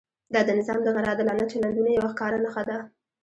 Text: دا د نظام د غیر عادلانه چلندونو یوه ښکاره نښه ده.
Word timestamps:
دا 0.33 0.41
د 0.45 0.49
نظام 0.59 0.79
د 0.83 0.87
غیر 0.95 1.05
عادلانه 1.11 1.45
چلندونو 1.51 1.89
یوه 1.97 2.09
ښکاره 2.13 2.37
نښه 2.43 2.63
ده. 2.69 2.77